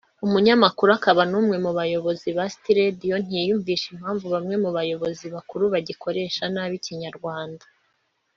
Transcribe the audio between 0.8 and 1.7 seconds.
akaba n’ umwe